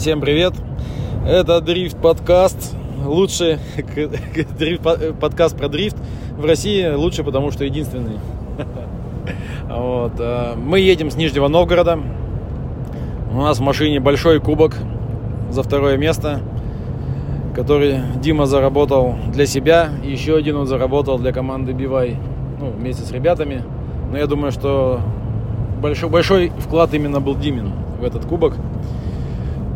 [0.00, 0.54] Всем привет!
[1.26, 2.74] Это Дрифт подкаст.
[3.04, 3.58] Лучший
[4.58, 4.82] дрифт,
[5.20, 5.98] подкаст про дрифт
[6.38, 6.90] в России.
[6.94, 8.18] Лучше, потому что единственный.
[9.68, 10.14] Вот.
[10.18, 12.00] э, Мы едем с Нижнего Новгорода.
[13.30, 14.74] У нас в машине большой кубок
[15.50, 16.40] за второе место,
[17.54, 19.90] который Дима заработал для себя.
[20.02, 22.16] Еще один он заработал для команды Бивай,
[22.58, 23.64] ну, вместе с ребятами.
[24.10, 25.02] Но я думаю, что
[25.82, 28.56] большой, большой вклад именно был Димин в этот кубок.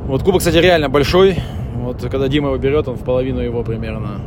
[0.07, 1.39] Вот кубок, кстати, реально большой.
[1.77, 4.21] Вот когда Дима его берет, он в половину его примерно.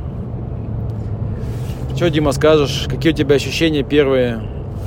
[1.96, 2.88] Что, Дима, скажешь?
[2.90, 4.42] Какие у тебя ощущения первые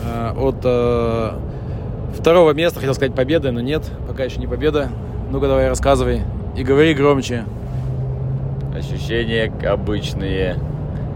[0.04, 1.30] э, от э,
[2.18, 2.80] второго места?
[2.80, 4.88] Хотел сказать победы, но нет, пока еще не победа.
[5.30, 6.22] Ну-ка давай рассказывай
[6.56, 7.44] и говори громче.
[8.76, 10.56] Ощущения обычные.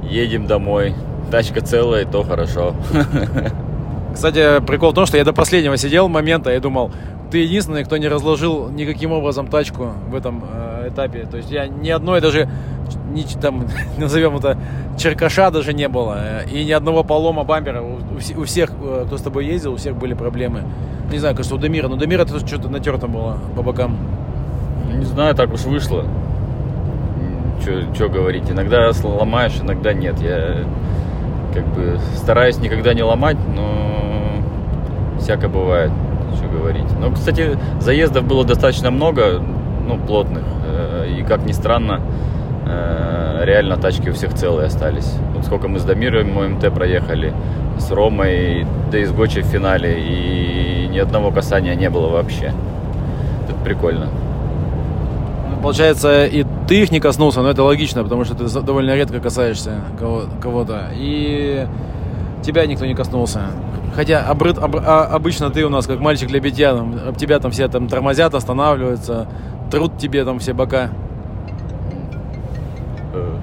[0.09, 0.95] Едем домой.
[1.31, 2.75] Тачка целая, то хорошо.
[4.15, 6.93] Кстати, прикол в том, что я до последнего сидел момента и думал,
[7.31, 11.27] ты единственный, кто не разложил никаким образом тачку в этом э, этапе.
[11.31, 12.49] То есть я ни одной даже,
[13.13, 13.67] ни, там,
[13.99, 14.57] назовем это,
[14.99, 16.17] черкаша даже не было.
[16.19, 17.83] э, И ни одного полома бампера.
[17.83, 20.63] У, у все- у всех, э, кто с тобой ездил, у всех были проблемы.
[21.11, 21.89] Не знаю, кажется, у Дамира.
[21.89, 23.97] Но Дамира это что-то натерто было по бокам.
[24.93, 26.05] Не знаю, так уж вышло.
[27.95, 28.51] Что говорить.
[28.51, 30.21] Иногда ломаешь, иногда нет.
[30.21, 30.65] Я
[31.55, 34.43] как бы стараюсь никогда не ломать, но
[35.19, 35.91] всяко бывает,
[36.35, 36.85] что говорить.
[37.01, 39.41] Но, кстати, заездов было достаточно много,
[39.87, 40.43] ну, плотных.
[40.67, 42.01] Э, И, как ни странно,
[42.67, 45.13] э, реально тачки у всех целые остались.
[45.35, 47.33] Вот сколько мы с Дамиром МТ проехали,
[47.79, 52.53] с Ромой, да и с Гочи в финале, и ни одного касания не было вообще.
[53.45, 54.07] Это прикольно.
[55.51, 59.21] Ну, Получается, и ты их не коснулся, но это логично, потому что ты довольно редко
[59.21, 60.89] касаешься кого- кого-то.
[60.95, 61.67] И
[62.43, 63.41] тебя никто не коснулся.
[63.95, 67.51] Хотя обры- об- а- обычно ты у нас как мальчик для битья, там, тебя там
[67.53, 69.27] все там тормозят, останавливаются,
[69.71, 70.89] трут тебе там все бока.
[73.13, 73.37] Э,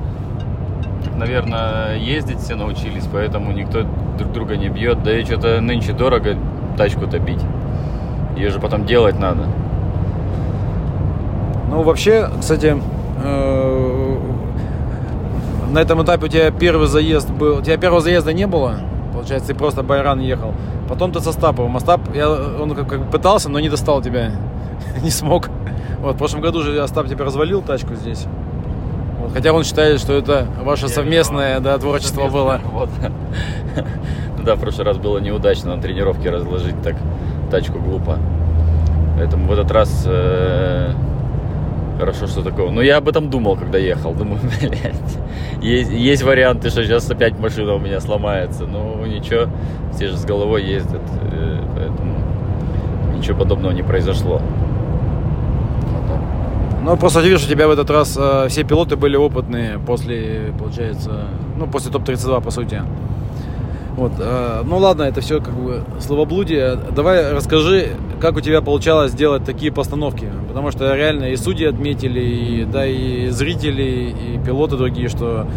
[1.17, 3.83] Наверное, ездить все научились, поэтому никто
[4.17, 5.03] друг друга не бьет.
[5.03, 6.35] Да и что-то нынче дорого
[6.77, 7.41] тачку-то бить.
[8.35, 9.43] Ее же потом делать надо.
[11.69, 12.75] Ну, вообще, кстати,
[13.23, 14.17] э,
[15.71, 17.59] на этом этапе у тебя первый заезд был.
[17.59, 18.79] У тебя первого заезда не было.
[19.21, 20.51] Получается, ты просто Байран ехал.
[20.89, 21.77] Потом ты со Стаповым.
[21.77, 24.31] Остап, я, он как, как пытался, но не достал тебя.
[25.03, 25.47] не смог.
[25.99, 28.25] Вот, в прошлом году же Остап тебе развалил тачку здесь.
[29.19, 32.59] Вот, хотя он считает, что это ваше Я совместное да, творчество было.
[32.71, 32.89] Вот.
[34.43, 36.95] Да, в прошлый раз было неудачно на тренировке разложить так
[37.51, 38.17] тачку глупо.
[39.15, 40.93] Поэтому в этот раз э,
[41.97, 42.71] хорошо, что такого.
[42.71, 44.13] Но я об этом думал, когда ехал.
[44.13, 44.95] Думаю, блядь,
[45.61, 48.65] есть, есть варианты, что сейчас опять машина у меня сломается.
[48.65, 49.47] Но ничего,
[49.93, 51.01] все же с головой ездят.
[51.31, 52.15] э, Поэтому
[53.17, 54.41] ничего подобного не произошло.
[56.83, 60.51] Ну, просто ты видишь, у тебя в этот раз э, все пилоты были опытные после,
[60.57, 61.25] получается,
[61.57, 62.81] ну, после топ-32, по сути.
[63.95, 66.75] Вот, э, ну ладно, это все как бы словоблудие.
[66.95, 67.89] Давай расскажи,
[68.21, 70.29] как у тебя получалось делать такие постановки.
[70.47, 75.47] Потому что реально и судьи отметили, и, да, и зрители, и пилоты другие, что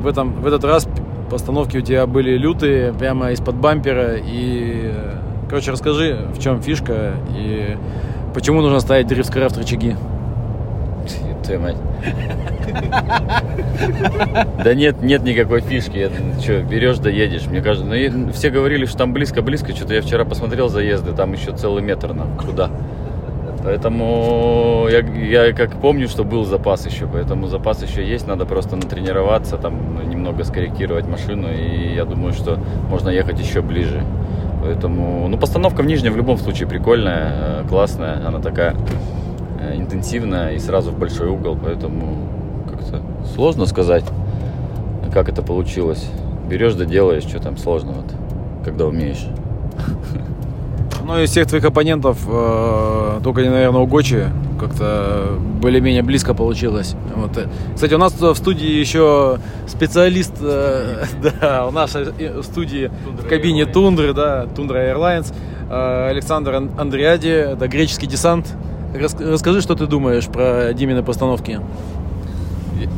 [0.00, 0.88] в, этом, в этот раз
[1.30, 4.16] постановки у тебя были лютые, прямо из-под бампера.
[4.16, 4.92] И,
[5.48, 7.76] короче, расскажи, в чем фишка и
[8.34, 9.94] почему нужно ставить дрифткрафт рычаги.
[11.48, 11.76] Твою мать.
[14.62, 16.10] Да нет, нет никакой фишки.
[16.42, 17.46] Что, берешь, да едешь.
[17.46, 19.74] Мне кажется, ну, все говорили, что там близко-близко.
[19.74, 22.70] Что-то я вчера посмотрел заезды, там еще целый метр нам куда.
[23.64, 24.98] Поэтому я,
[25.46, 29.94] я как помню, что был запас еще, поэтому запас еще есть, надо просто натренироваться, там
[29.94, 32.58] ну, немного скорректировать машину, и я думаю, что
[32.88, 34.02] можно ехать еще ближе.
[34.62, 38.76] Поэтому, ну, постановка в нижнем в любом случае прикольная, э, классная, она такая
[39.78, 42.28] интенсивная и сразу в большой угол, поэтому
[42.68, 43.00] как-то
[43.34, 44.04] сложно сказать,
[45.12, 46.06] как это получилось.
[46.48, 48.02] Берешь да делаешь, что там сложного,
[48.64, 49.26] когда умеешь.
[51.04, 54.24] Ну, из всех твоих оппонентов, э, только, наверное, у Гочи
[54.60, 56.96] как-то более-менее близко получилось.
[57.16, 57.30] Вот.
[57.74, 61.04] Кстати, у нас в студии еще специалист, э,
[61.40, 62.90] да, у нас в студии
[63.22, 63.72] в кабине Airlines.
[63.72, 65.32] Тундры, да, Тундра Airlines,
[65.70, 68.54] э, Александр Ан- Андриади, это греческий десант.
[69.00, 71.60] Рас- Расскажи, что ты думаешь про Димины постановки.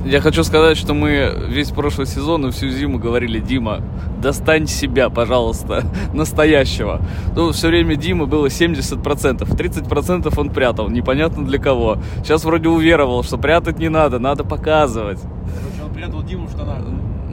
[0.05, 3.81] Я хочу сказать, что мы весь прошлый сезон и всю зиму говорили, Дима,
[4.20, 7.00] достань себя, пожалуйста, настоящего.
[7.35, 11.97] Ну, все время Димы было 70%, 30% он прятал, непонятно для кого.
[12.23, 15.20] Сейчас вроде уверовал, что прятать не надо, надо показывать.
[15.20, 16.79] Короче, он прятал Диму в штанах.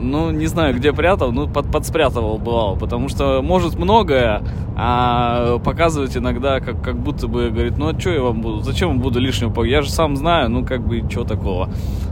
[0.00, 4.42] Ну, не знаю, где прятал, ну, под, подспрятывал бывало, потому что может многое,
[4.76, 8.88] а показывать иногда, как, как будто бы, говорит, ну, а что я вам буду, зачем
[8.88, 11.68] вам буду лишнего, я же сам знаю, ну, как бы, что такого.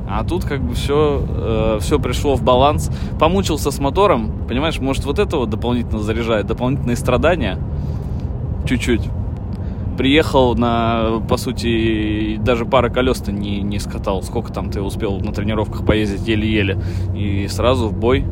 [0.08, 2.90] А тут, как бы, все, э, все пришло в баланс.
[3.18, 7.58] Помучился с мотором, понимаешь, может, вот это вот дополнительно заряжает, дополнительные страдания,
[8.66, 9.02] чуть-чуть
[9.96, 14.22] приехал на, по сути, даже пара колес-то не, не скатал.
[14.22, 16.78] Сколько там ты успел на тренировках поездить еле-еле.
[17.14, 18.25] И сразу в бой,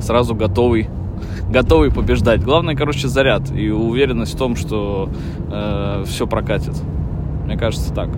[0.00, 0.88] сразу готовый
[1.50, 2.42] готовый побеждать.
[2.42, 5.08] Главное, короче, заряд и уверенность в том, что
[5.50, 6.74] э, все прокатит.
[7.44, 8.08] Мне кажется, так.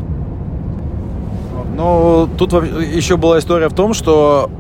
[1.76, 4.50] Ну, тут еще была история в том, что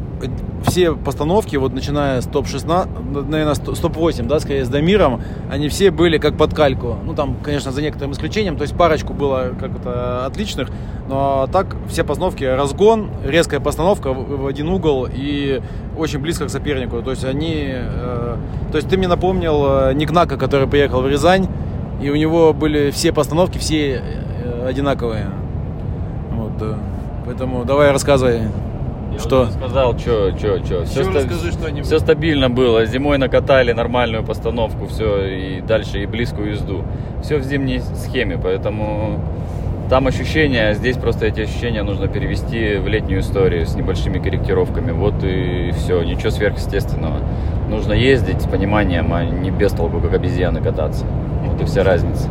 [0.64, 5.90] все постановки, вот начиная с топ-16, наверное, с топ-8, да, скорее, с Дамиром, они все
[5.90, 6.96] были как под кальку.
[7.04, 10.68] Ну, там, конечно, за некоторым исключением, то есть парочку было как-то отличных,
[11.08, 15.62] но так все постановки разгон, резкая постановка в, один угол и
[15.96, 17.02] очень близко к сопернику.
[17.02, 17.66] То есть они...
[17.68, 18.36] Э,
[18.70, 21.48] то есть ты мне напомнил э, Никнака, который приехал в Рязань,
[22.02, 25.28] и у него были все постановки, все э, одинаковые.
[26.30, 26.74] Вот, э,
[27.24, 28.42] поэтому давай рассказывай.
[29.18, 29.42] Я Что?
[29.42, 30.84] уже сказал, что, что, что.
[30.84, 31.86] Все, Ещё расскажи что-нибудь.
[31.86, 32.84] все стабильно было.
[32.86, 36.84] Зимой накатали нормальную постановку, все, и дальше, и близкую езду.
[37.22, 39.20] Все в зимней схеме, поэтому
[39.90, 44.92] там ощущения, а здесь просто эти ощущения нужно перевести в летнюю историю с небольшими корректировками.
[44.92, 47.18] Вот и все, ничего сверхъестественного.
[47.68, 51.04] Нужно ездить с пониманием, а не без толку, как обезьяны кататься.
[51.44, 52.28] Вот и вся разница.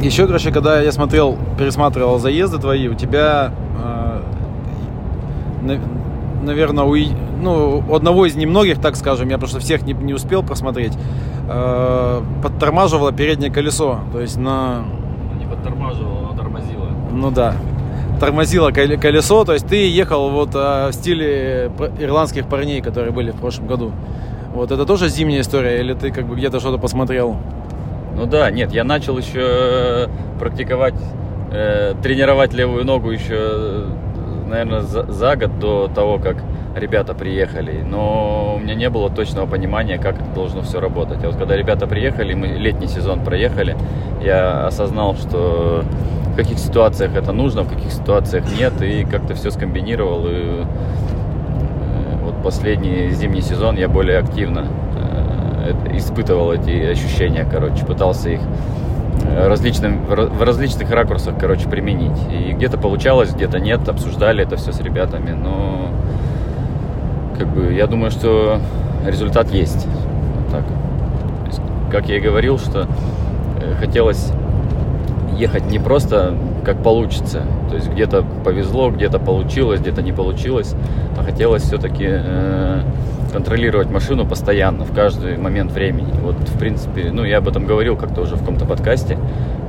[0.00, 3.52] А, Еще, короче, когда я смотрел, пересматривал заезды твои, у тебя,
[6.42, 6.96] наверное, у,
[7.40, 10.92] ну, одного из немногих, так скажем, я просто всех не, не успел просмотреть,
[11.48, 14.00] а, подтормаживало переднее колесо.
[14.12, 14.84] То есть на...
[15.38, 16.88] Не подтормаживало, но тормозило.
[17.12, 17.54] Ну да.
[18.20, 23.30] Тормозило кол- колесо, то есть ты ехал вот а, в стиле ирландских парней, которые были
[23.30, 23.92] в прошлом году.
[24.54, 27.36] Вот это тоже зимняя история, или ты как бы где-то что-то посмотрел?
[28.18, 30.06] Ну да, нет, я начал еще э,
[30.40, 30.96] практиковать,
[31.52, 33.86] э, тренировать левую ногу еще,
[34.48, 36.36] наверное, за, за год до того, как
[36.74, 37.80] ребята приехали.
[37.88, 41.22] Но у меня не было точного понимания, как это должно все работать.
[41.22, 43.76] А вот когда ребята приехали, мы летний сезон проехали,
[44.20, 45.84] я осознал, что
[46.32, 50.26] в каких ситуациях это нужно, в каких ситуациях нет, и как-то все скомбинировал.
[50.26, 50.64] И э,
[52.24, 54.66] вот последний зимний сезон я более активно
[54.96, 55.07] э,
[55.92, 58.40] испытывал эти ощущения, короче, пытался их
[59.24, 62.18] э, различным, в различных ракурсах, короче, применить.
[62.30, 65.90] И где-то получалось, где-то нет, обсуждали это все с ребятами, но
[67.38, 68.60] как бы я думаю, что
[69.06, 69.86] результат есть.
[69.86, 70.64] Вот так.
[71.46, 71.60] Есть,
[71.90, 72.86] как я и говорил, что
[73.62, 74.32] э, хотелось
[75.36, 80.74] ехать не просто как получится, то есть где-то повезло, где-то получилось, где-то не получилось,
[81.16, 82.06] а хотелось все-таки
[83.32, 86.12] контролировать машину постоянно, в каждый момент времени.
[86.20, 89.18] Вот, в принципе, ну, я об этом говорил как-то уже в каком-то подкасте.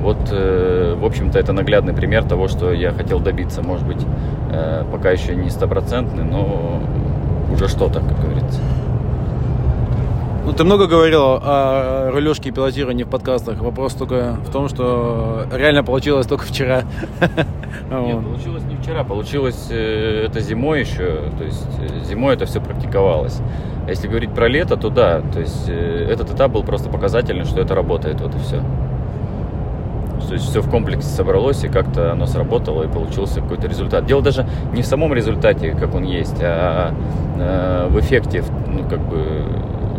[0.00, 3.62] Вот, э, в общем-то, это наглядный пример того, что я хотел добиться.
[3.62, 4.04] Может быть,
[4.50, 6.82] э, пока еще не стопроцентный, но
[7.52, 8.60] уже что-то, как говорится.
[10.50, 13.60] Ну, ты много говорил о рулежке и пилотировании в подкастах.
[13.60, 16.82] Вопрос только в том, что реально получилось только вчера.
[17.88, 22.60] Нет, получилось не вчера, получилось э, это зимой еще, то есть э, зимой это все
[22.60, 23.38] практиковалось.
[23.86, 27.44] А если говорить про лето, то да, то есть э, этот этап был просто показательный,
[27.44, 28.60] что это работает, вот и все.
[30.26, 34.04] То есть все в комплексе собралось, и как-то оно сработало, и получился какой-то результат.
[34.04, 36.92] Дело даже не в самом результате, как он есть, а
[37.38, 39.44] э, в эффекте, ну, как бы,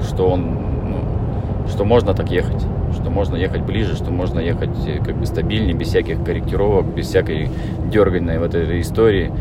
[0.01, 0.41] что он,
[0.89, 5.25] ну, что можно так ехать, что можно ехать ближе, что можно ехать э, как бы
[5.25, 7.50] стабильнее, без всяких корректировок, без всякой
[7.91, 9.31] дерганной в этой истории,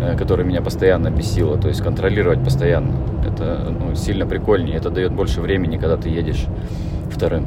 [0.00, 2.94] э, которая меня постоянно бесила, то есть контролировать постоянно.
[3.26, 6.46] Это ну, сильно прикольнее, это дает больше времени, когда ты едешь
[7.10, 7.46] вторым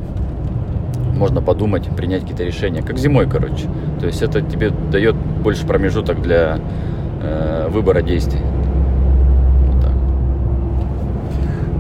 [1.20, 3.68] можно подумать, принять какие-то решения, как зимой, короче.
[4.00, 6.60] То есть это тебе дает больше промежуток для
[7.22, 8.42] э, выбора действий.
[9.68, 9.92] Вот так.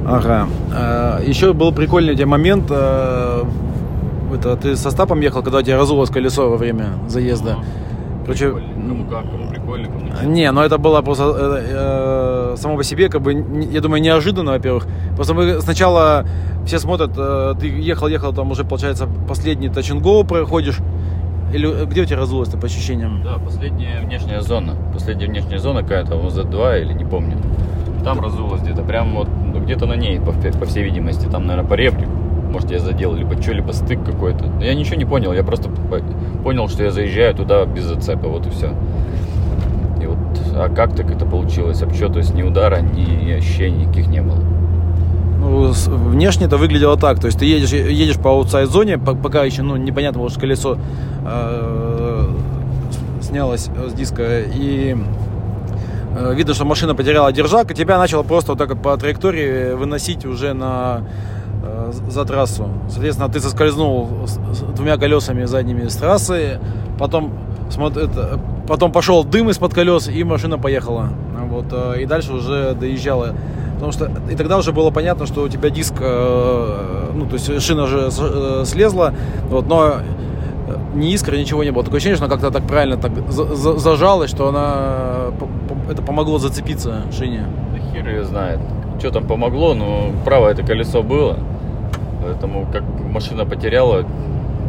[0.05, 0.47] Ага.
[0.73, 2.65] А, Еще был прикольный у тебя момент.
[2.69, 3.43] э,
[4.33, 7.57] Это ты со Стапом ехал, когда у тебя разулось колесо во время заезда.
[8.25, 10.31] Короче, Кому как, кому прикольно, кому.
[10.31, 13.33] Не, но это было просто э, э, само по себе, как бы,
[13.71, 14.85] я думаю, неожиданно, во-первых.
[15.15, 16.25] Просто мы сначала
[16.65, 20.77] все смотрят, э, ты ехал, ехал, там уже, получается, последний тачинго проходишь.
[21.53, 23.21] Или э, где у тебя разулось-то по ощущениям?
[23.23, 24.75] Да, последняя внешняя зона.
[24.93, 27.37] Последняя внешняя зона какая-то, ВЗ-2 или не помню.
[28.03, 31.25] Там разулась где-то, прям вот ну, где-то на ней, по, по всей видимости.
[31.25, 32.05] Там, наверное, по ребру.
[32.51, 34.45] Может, я задел либо что, либо стык какой-то.
[34.61, 36.01] Я ничего не понял, я просто по-
[36.43, 38.71] понял, что я заезжаю туда без зацепа, вот и все.
[40.01, 40.17] И вот
[40.55, 41.81] А как так это получилось?
[41.83, 44.39] А что, то есть ни удара, ни ощущений никаких не было?
[45.39, 47.19] Ну, внешне это выглядело так.
[47.19, 50.77] То есть ты едешь, едешь по аутсайд-зоне, пока еще ну, непонятно, может, колесо
[51.25, 52.29] э,
[53.21, 54.97] снялось с диска, и
[56.33, 60.25] видно, что машина потеряла держак, и тебя начало просто вот так вот по траектории выносить
[60.25, 61.03] уже на
[61.63, 62.69] э, за трассу.
[62.89, 64.37] Соответственно, ты соскользнул с,
[64.75, 66.59] двумя колесами задними с трассы,
[66.97, 67.33] потом,
[67.69, 71.09] смотри, это, потом пошел дым из-под колес, и машина поехала.
[71.49, 73.35] Вот, э, и дальше уже доезжала
[73.79, 77.61] Потому что и тогда уже было понятно, что у тебя диск, э, ну, то есть
[77.61, 79.13] шина же э, слезла,
[79.47, 80.01] вот, но э,
[80.93, 81.83] ни искра, ничего не было.
[81.83, 85.31] Такое ощущение, что она как-то так правильно так зажалась, что она
[85.89, 87.45] это помогло зацепиться шине.
[87.73, 88.59] Да хер ее знает.
[88.99, 91.37] Что там помогло, но правое это колесо было.
[92.23, 94.05] Поэтому как машина потеряла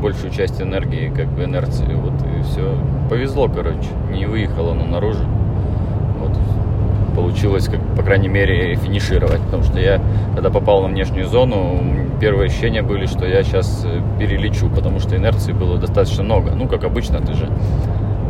[0.00, 2.76] большую часть энергии, как бы инерции, вот и все.
[3.08, 5.24] Повезло, короче, не выехала она наружу
[7.10, 9.40] получилось, как, по крайней мере, финишировать.
[9.40, 10.00] Потому что я,
[10.34, 11.80] когда попал на внешнюю зону,
[12.20, 16.52] первые ощущения были, что я сейчас э, перелечу, потому что инерции было достаточно много.
[16.52, 17.48] Ну, как обычно, ты же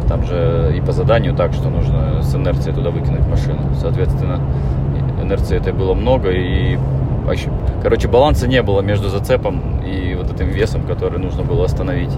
[0.08, 3.60] там же и по заданию так, что нужно с инерцией туда выкинуть машину.
[3.80, 4.40] Соответственно,
[5.22, 6.76] инерции это было много, и
[7.82, 12.10] короче, баланса не было между зацепом и вот этим весом, который нужно было остановить.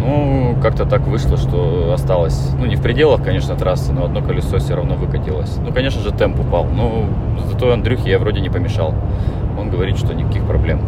[0.00, 4.58] Ну, как-то так вышло, что осталось, ну, не в пределах, конечно, трассы, но одно колесо
[4.58, 5.56] все равно выкатилось.
[5.56, 7.04] Ну, конечно же, темп упал, но
[7.50, 8.94] зато Андрюхе я вроде не помешал.
[9.58, 10.80] Он говорит, что никаких проблем.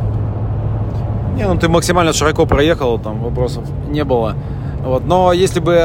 [1.36, 4.34] Не, ну ты максимально широко проехал, там вопросов не было.
[4.82, 5.04] Вот.
[5.04, 5.78] Но если бы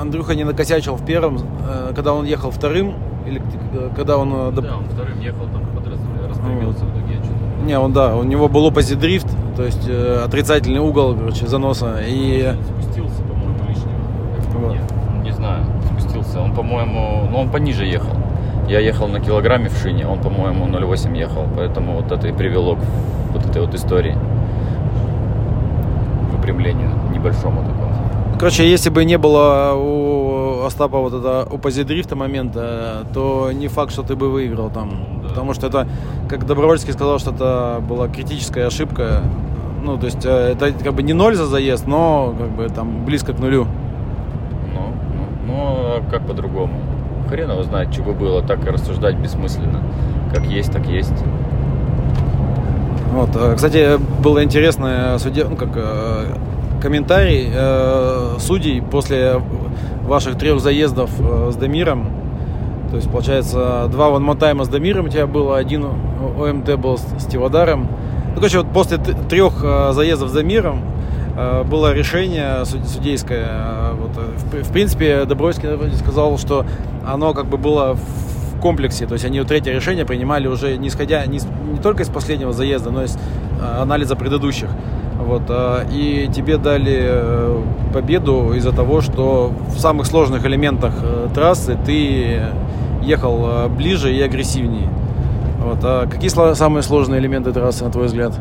[0.00, 2.94] Андрюха не накосячил в первом, э, когда он ехал вторым,
[3.26, 4.32] или э, когда он...
[4.32, 5.70] Э, да, он вторым ехал, там
[6.40, 7.09] распрямился в дуге.
[7.64, 11.98] Не, он да, у него был оппозит дрифт, то есть э, отрицательный угол, короче, заноса.
[12.06, 12.54] И...
[12.62, 14.58] спустился, по-моему, лишнего.
[14.58, 14.72] Вот.
[14.72, 16.40] Нет, не знаю, спустился.
[16.40, 18.14] Он, по-моему, ну он пониже ехал.
[18.68, 21.46] Я ехал на килограмме в шине, он, по-моему, 0,8 ехал.
[21.56, 22.80] Поэтому вот это и привело к
[23.32, 24.16] вот этой вот истории.
[26.32, 27.89] Выпрямлению небольшому такому.
[28.40, 33.92] Короче, если бы не было у Остапа вот это оппозит дрифта момента, то не факт,
[33.92, 35.20] что ты бы выиграл там.
[35.22, 35.28] Да.
[35.28, 35.86] Потому что это,
[36.28, 39.22] как Добровольский сказал, что это была критическая ошибка
[39.82, 43.04] ну, то есть э, это как бы не ноль за заезд, но как бы там
[43.04, 43.66] близко к нулю.
[44.74, 44.80] Ну,
[45.14, 46.80] ну, ну а как по-другому?
[47.28, 49.82] Хрен его знает, бы было, так и рассуждать бессмысленно.
[50.34, 51.14] Как есть, так есть.
[53.12, 55.48] Вот, э, кстати, было интересное судеб...
[55.50, 56.34] ну, как, э,
[56.80, 59.40] комментарий э, судей после
[60.04, 62.10] ваших трех заездов э, с Дамиром.
[62.90, 67.26] То есть, получается, два ванмотайма с Дамиром у тебя было, один ОМТ был с, с
[67.26, 67.88] Тивадаром.
[68.30, 70.82] Ну, короче, вот после трех э, заездов за миром
[71.36, 73.46] э, было решение судейское.
[73.48, 76.64] Э, вот, в, в принципе, Добровольский сказал, что
[77.06, 81.24] оно как бы было в комплексе, то есть они третье решение принимали уже не исходя
[81.24, 81.40] не,
[81.72, 83.16] не только из последнего заезда, но и из
[83.60, 84.68] анализа предыдущих.
[85.20, 85.42] Вот,
[85.92, 87.12] и тебе дали
[87.92, 90.92] победу из-за того, что в самых сложных элементах
[91.34, 92.42] трассы ты
[93.02, 94.88] ехал ближе и агрессивнее.
[95.62, 95.78] Вот.
[95.82, 98.32] А какие самые сложные элементы трассы, на твой взгляд?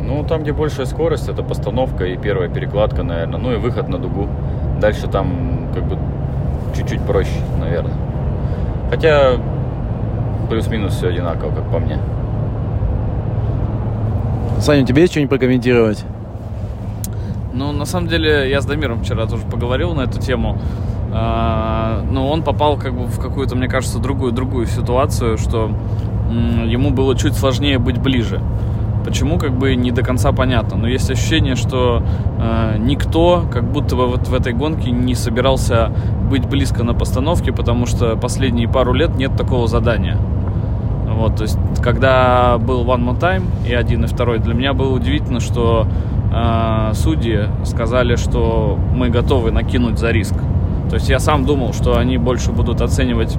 [0.00, 3.38] Ну, там, где большая скорость, это постановка и первая перекладка, наверное.
[3.38, 4.28] Ну и выход на дугу.
[4.80, 5.98] Дальше там как бы
[6.76, 7.94] чуть-чуть проще, наверное.
[8.90, 9.36] Хотя
[10.50, 11.98] плюс-минус все одинаково, как по мне.
[14.60, 16.04] Саня, тебе есть что-нибудь прокомментировать?
[17.54, 20.58] Ну, на самом деле, я с Дамиром вчера тоже поговорил на эту тему.
[21.12, 25.70] А, но он попал как бы в какую-то, мне кажется, другую другую ситуацию, что
[26.66, 28.40] ему было чуть сложнее быть ближе.
[29.04, 30.78] Почему, как бы не до конца понятно.
[30.78, 32.02] Но есть ощущение, что
[32.38, 35.92] э, никто, как будто бы вот в этой гонке не собирался
[36.28, 40.18] быть близко на постановке, потому что последние пару лет нет такого задания.
[41.06, 44.92] Вот, то есть, когда был One More Time и один, и второй, для меня было
[44.92, 45.86] удивительно, что
[46.94, 50.34] судьи сказали, что мы готовы накинуть за риск.
[50.88, 53.36] То есть я сам думал, что они больше будут оценивать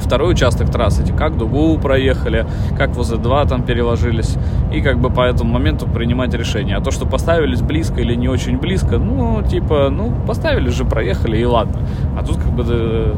[0.00, 4.36] второй участок трассы, как дугу проехали, как в ОЗ-2 там переложились,
[4.72, 6.76] и как бы по этому моменту принимать решение.
[6.76, 11.38] А то, что поставились близко или не очень близко, ну, типа, ну, поставили же, проехали,
[11.38, 11.78] и ладно.
[12.18, 13.14] А тут как бы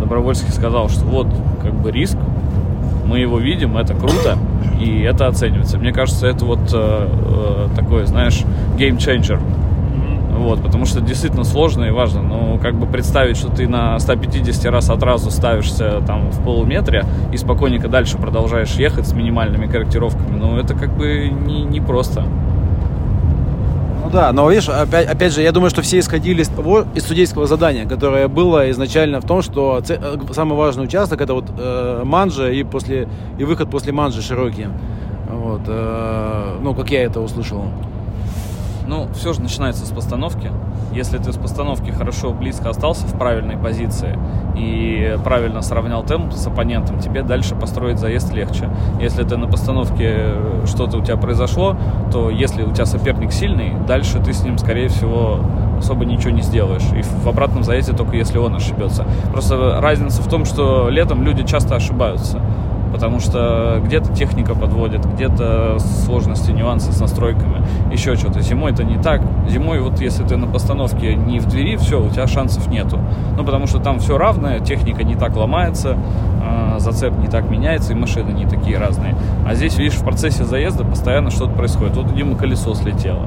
[0.00, 1.28] Добровольский сказал, что вот,
[1.62, 2.18] как бы риск,
[3.06, 4.38] мы его видим, это круто,
[4.80, 5.78] и это оценивается.
[5.78, 7.08] Мне кажется, это вот э,
[7.68, 8.42] э, такой, знаешь,
[8.76, 9.40] game changer
[10.36, 12.22] вот, потому что действительно сложно и важно.
[12.22, 17.04] Но как бы представить, что ты на 150 раз от разу ставишься там в полуметре
[17.32, 22.24] и спокойненько дальше продолжаешь ехать с минимальными корректировками, ну это как бы не, не просто.
[24.16, 27.46] Да, но видишь, опять, опять же, я думаю, что все исходили из того, из судейского
[27.46, 32.00] задания, которое было изначально в том, что ц- э, самый важный участок это вот э,
[32.02, 34.68] манжа и после и выход после манжи широкий.
[35.30, 37.66] Вот, э, ну как я это услышал.
[38.86, 40.50] Ну, все же начинается с постановки.
[40.92, 44.18] Если ты с постановки хорошо близко остался в правильной позиции
[44.56, 48.70] и правильно сравнял темп с оппонентом, тебе дальше построить заезд легче.
[49.00, 50.34] Если ты на постановке
[50.66, 51.76] что-то у тебя произошло,
[52.12, 55.40] то если у тебя соперник сильный, дальше ты с ним, скорее всего,
[55.78, 56.86] особо ничего не сделаешь.
[56.96, 59.04] И в обратном заезде только если он ошибется.
[59.32, 62.40] Просто разница в том, что летом люди часто ошибаются
[62.92, 67.62] потому что где-то техника подводит, где-то сложности, нюансы с настройками,
[67.92, 68.40] еще что-то.
[68.40, 69.22] Зимой это не так.
[69.48, 72.98] Зимой вот если ты на постановке не в двери, все, у тебя шансов нету.
[73.36, 75.96] Ну, потому что там все равное, техника не так ломается,
[76.42, 79.14] э, зацеп не так меняется, и машины не такие разные.
[79.46, 81.96] А здесь, видишь, в процессе заезда постоянно что-то происходит.
[81.96, 83.22] Вот у колесо слетело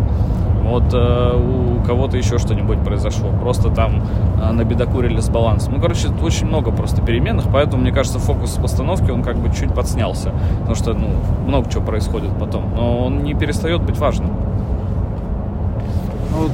[0.70, 3.30] вот э, у кого-то еще что-нибудь произошло.
[3.42, 4.04] Просто там
[4.42, 5.74] э, набедокурили с балансом.
[5.74, 9.74] Ну, короче, очень много просто переменных, поэтому, мне кажется, фокус постановки, он как бы чуть
[9.74, 10.32] подснялся.
[10.60, 11.10] Потому что, ну,
[11.48, 12.74] много чего происходит потом.
[12.76, 14.32] Но он не перестает быть важным.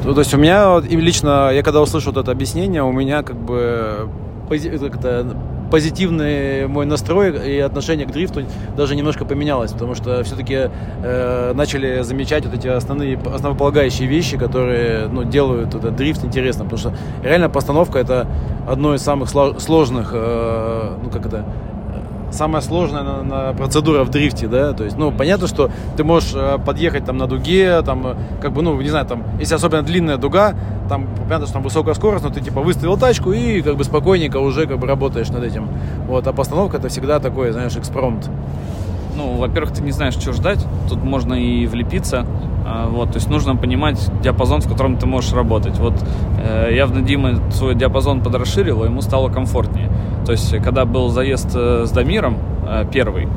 [0.03, 3.35] Ну, то есть у меня лично, я когда услышал вот это объяснение, у меня как
[3.35, 4.09] бы
[4.47, 4.99] как
[5.75, 8.43] позитивный мой настрой и отношение к дрифту
[8.77, 10.69] даже немножко поменялось, потому что все-таки
[11.03, 16.79] э, начали замечать вот эти основные, основополагающие вещи, которые ну, делают этот дрифт интересным, потому
[16.79, 16.93] что
[17.27, 18.25] реально постановка это
[18.65, 21.43] одно из самых сложных, э, ну как это,
[22.35, 26.33] самая сложная на, на процедура в дрифте, да, то есть, ну, понятно, что ты можешь
[26.35, 29.81] э, подъехать там на дуге, там, э, как бы, ну, не знаю, там, если особенно
[29.81, 30.53] длинная дуга,
[30.89, 34.37] там, понятно, что там высокая скорость, но ты, типа, выставил тачку и, как бы, спокойненько
[34.37, 35.67] уже, как бы, работаешь над этим,
[36.07, 38.29] вот, а постановка это всегда такой, знаешь, экспромт.
[39.15, 42.25] Ну, во-первых, ты не знаешь, что ждать, тут можно и влепиться,
[42.65, 45.77] вот, то есть нужно понимать диапазон, в котором ты можешь работать.
[45.77, 45.93] Вот
[46.37, 49.91] э, явно Дима свой диапазон подрасширил, ему стало комфортнее.
[50.25, 53.27] То есть, когда был заезд э, с Дамиром, э, первый,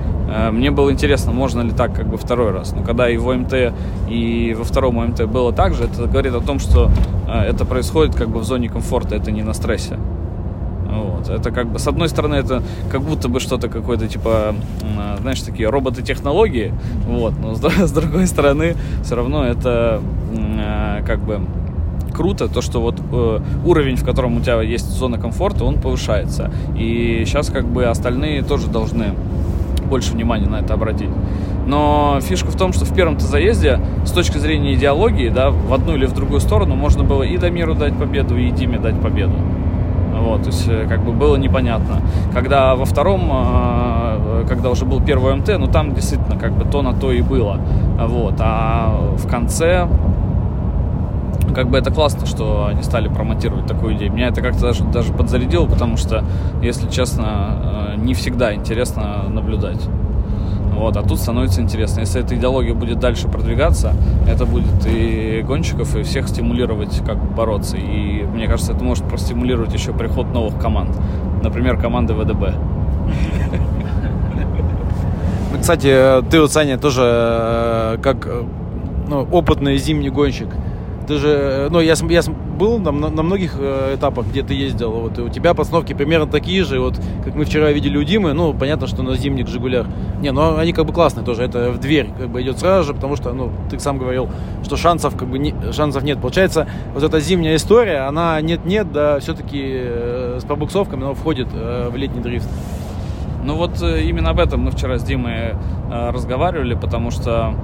[0.53, 2.75] мне было интересно, можно ли так как бы второй раз.
[2.75, 3.73] Но когда и в ОМТ,
[4.11, 6.91] и во втором ОМТ было так же, это говорит о том, что
[7.27, 9.99] это происходит как бы в зоне комфорта, это не на стрессе.
[11.19, 11.29] Вот.
[11.29, 14.55] Это как бы, с одной стороны, это как будто бы что-то какое-то, типа,
[15.21, 16.73] знаешь, такие роботы-технологии,
[17.07, 20.01] вот, но с, с другой стороны, все равно это
[21.07, 21.41] как бы
[22.13, 26.51] круто, то, что вот э, уровень, в котором у тебя есть зона комфорта, он повышается.
[26.77, 29.15] И сейчас как бы остальные тоже должны
[29.89, 31.11] больше внимания на это обратить.
[31.67, 35.95] Но фишка в том, что в первом-то заезде, с точки зрения идеологии, да, в одну
[35.95, 39.35] или в другую сторону можно было и Дамиру дать победу, и Диме дать победу.
[40.13, 42.01] Вот, то есть, э, как бы было непонятно.
[42.33, 46.83] Когда во втором, э, когда уже был первый МТ, ну там действительно как бы то
[46.83, 47.59] на то и было.
[47.99, 49.89] Вот, а в конце
[51.55, 54.13] как бы это классно, что они стали промотировать такую идею.
[54.13, 56.23] Меня это как-то даже, даже подзарядило, потому что,
[56.63, 59.81] если честно, э, не всегда интересно наблюдать.
[60.79, 62.01] Вот, а тут становится интересно.
[62.01, 63.95] Если эта идеология будет дальше продвигаться,
[64.29, 67.77] это будет и гонщиков, и всех стимулировать, как бороться.
[67.77, 70.97] И мне кажется, это может простимулировать еще приход новых команд.
[71.43, 72.55] Например, команды ВДБ.
[75.61, 78.45] Кстати, ты вот, Саня, тоже э, как э,
[79.09, 80.49] ну, опытный зимний гонщик–
[81.09, 82.23] ты же, э, ну, я, я
[82.59, 86.27] был на, на многих э, этапах, где ты ездил, вот, и у тебя постановки примерно
[86.27, 89.87] такие же, вот, как мы вчера видели у Димы, ну, понятно, что на зимних «Жигулях».
[90.21, 92.95] Не, ну, они как бы классные тоже, это в дверь как бы идет сразу же,
[92.95, 94.29] потому что, ну, ты сам говорил,
[94.65, 96.21] что шансов как бы не, шансов нет.
[96.21, 101.89] Получается, вот эта зимняя история, она нет-нет, да, все-таки э, с пробуксовками, но входит э,
[101.91, 102.49] в летний дрифт.
[103.45, 105.55] Ну вот именно об этом мы вчера с Димой
[105.89, 107.55] разговаривали, потому что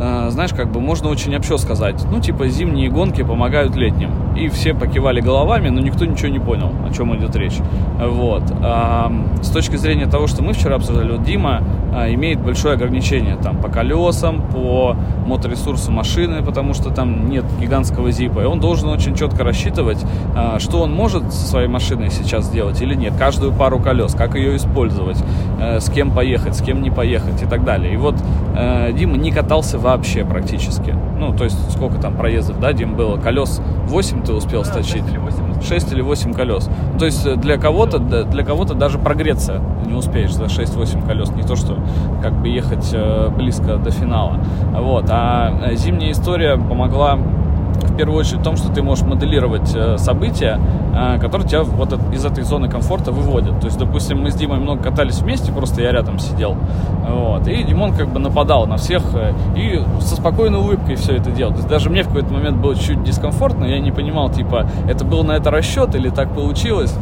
[0.00, 2.04] Э, знаешь, как бы можно очень общо сказать.
[2.10, 4.10] Ну, типа, зимние гонки помогают летним.
[4.36, 7.58] И все покивали головами, но никто ничего не понял, о чем идет речь.
[7.98, 8.42] Вот.
[8.62, 13.36] А, с точки зрения того, что мы вчера обсуждали, вот Дима а, имеет большое ограничение
[13.36, 18.40] там по колесам, по моторесурсу машины, потому что там нет гигантского зипа.
[18.40, 20.04] И он должен очень четко рассчитывать,
[20.36, 23.14] а, что он может со своей машиной сейчас сделать или нет.
[23.18, 25.18] Каждую пару колес, как ее использовать,
[25.60, 27.94] а, с кем поехать, с кем не поехать и так далее.
[27.94, 28.14] И вот
[28.56, 30.94] а, Дима не катался вообще практически.
[31.18, 33.16] Ну, то есть сколько там проездов, да, Дим, было?
[33.16, 35.02] Колес 8 ты успел да, сточить?
[35.02, 35.62] 6 или 8.
[35.62, 36.70] 6 или 8 колес.
[36.98, 41.30] То есть э, для кого-то, для кого-то даже прогреться не успеешь за 6-8 колес.
[41.30, 41.78] Не то, что
[42.22, 44.38] как бы ехать э, близко до финала.
[44.72, 45.06] Вот.
[45.10, 47.18] А э, зимняя история помогла
[47.82, 50.60] в первую очередь в том, что ты можешь моделировать э, события,
[50.94, 53.60] э, которые тебя вот от, из этой зоны комфорта выводят.
[53.60, 56.56] То есть, допустим, мы с Димой много катались вместе, просто я рядом сидел.
[57.08, 61.30] Вот, и Димон как бы нападал на всех э, и со спокойной улыбкой все это
[61.30, 61.52] делал.
[61.52, 65.04] То есть даже мне в какой-то момент было чуть дискомфортно, я не понимал, типа, это
[65.04, 66.94] был на это расчет или так получилось.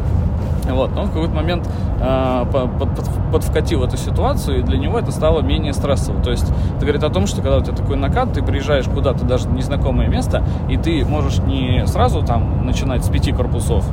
[0.68, 0.94] Вот.
[0.94, 1.68] Но он в какой-то момент
[2.00, 2.90] э, под, под,
[3.32, 6.22] подвкатил эту ситуацию, и для него это стало менее стрессово.
[6.22, 9.24] То есть это говорит о том, что когда у тебя такой накат, ты приезжаешь куда-то
[9.24, 13.84] даже в незнакомое место, и ты можешь не сразу там начинать с пяти корпусов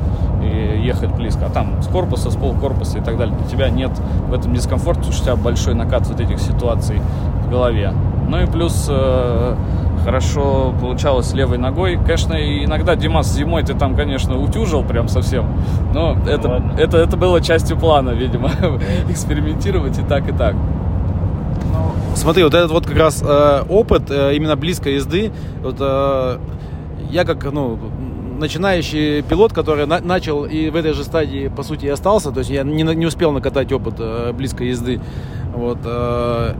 [0.42, 3.36] и ехать близко, а там с корпуса, с полкорпуса и так далее.
[3.36, 3.90] Для тебя нет
[4.28, 7.00] в этом дискомфорта, у тебя большой накат вот этих ситуаций
[7.44, 7.92] в голове.
[8.28, 9.56] Ну и плюс э,
[10.04, 11.96] хорошо получалось левой ногой.
[11.96, 15.46] Конечно, иногда Димас зимой ты там, конечно, утюжил прям совсем,
[15.92, 18.50] но это, это, это было частью плана, видимо,
[19.08, 20.54] экспериментировать и так, и так.
[20.54, 26.38] Ну, смотри, вот этот вот как раз э, опыт э, именно близкой езды, вот э,
[27.10, 27.78] я как, ну,
[28.38, 32.40] начинающий пилот, который на, начал и в этой же стадии, по сути, и остался, то
[32.40, 35.00] есть я не, не успел накатать опыт э, близкой езды,
[35.54, 36.54] вот, э,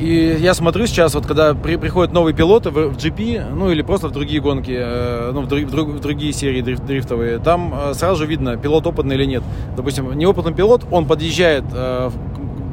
[0.00, 3.82] и я смотрю сейчас, вот когда при, приходят новые пилоты в, в GP, ну или
[3.82, 7.38] просто в другие гонки, э, ну в, друг, в, друг, в другие серии дрифт, дрифтовые,
[7.38, 9.42] там э, сразу же видно, пилот опытный или нет.
[9.76, 12.10] Допустим, неопытный пилот, он подъезжает э,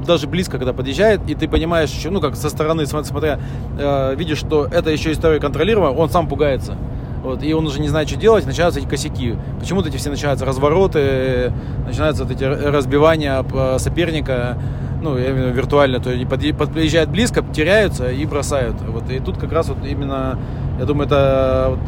[0.06, 3.40] даже близко, когда подъезжает, и ты понимаешь, ну как со стороны, смотря,
[3.78, 6.78] э, видишь, что это еще история контролируема, он сам пугается.
[7.24, 9.36] Вот, и он уже не знает, что делать, начинаются эти косяки.
[9.60, 11.52] Почему-то эти все начинаются развороты,
[11.88, 14.60] начинаются вот эти разбивания э, соперника
[15.06, 18.76] ну, я именно виртуально, то есть подъезжают близко, теряются и бросают.
[18.88, 20.38] Вот, и тут как раз вот именно,
[20.80, 21.80] я думаю, это вот,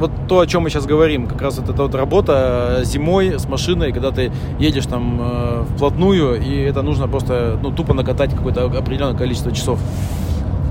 [0.00, 3.46] вот то, о чем мы сейчас говорим, как раз вот эта вот работа зимой с
[3.46, 8.64] машиной, когда ты едешь там э, вплотную, и это нужно просто, ну, тупо накатать какое-то
[8.64, 9.78] определенное количество часов.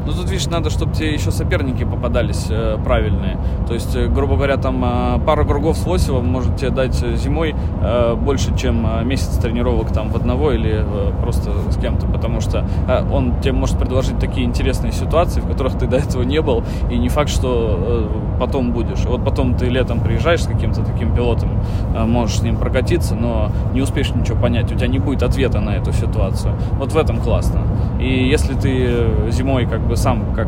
[0.05, 3.37] Ну, тут, видишь, надо, чтобы тебе еще соперники попадались э, правильные.
[3.67, 7.53] То есть, э, грубо говоря, там э, пара кругов с Лосевым может тебе дать зимой
[7.81, 10.83] э, больше, чем э, месяц тренировок там в одного или
[11.21, 12.65] просто с кем-то, потому что
[13.11, 16.97] он тебе может предложить такие интересные ситуации, в которых ты до этого не был, и
[16.97, 18.09] не факт, что
[18.39, 19.05] потом будешь.
[19.05, 21.49] Вот потом ты летом приезжаешь с каким-то таким пилотом,
[21.95, 25.71] можешь с ним прокатиться, но не успеешь ничего понять, у тебя не будет ответа на
[25.71, 26.53] эту ситуацию.
[26.73, 27.61] Вот в этом классно.
[27.99, 30.47] И если ты зимой как бы сам как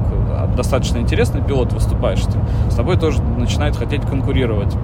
[0.56, 2.24] достаточно интересный пилот выступаешь,
[2.70, 4.76] с тобой тоже начинают хотеть конкурировать